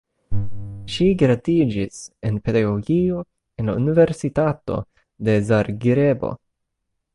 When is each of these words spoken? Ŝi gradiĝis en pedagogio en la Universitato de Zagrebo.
Ŝi 0.93 1.09
gradiĝis 1.21 1.99
en 2.29 2.39
pedagogio 2.47 3.21
en 3.63 3.71
la 3.73 3.77
Universitato 3.83 4.81
de 5.29 5.37
Zagrebo. 5.53 6.35